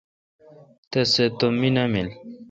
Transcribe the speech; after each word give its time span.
تس 0.91 1.07
سہ 1.13 1.25
تو 1.37 1.47
مہ 1.59 1.69
نالم۔ 1.75 2.07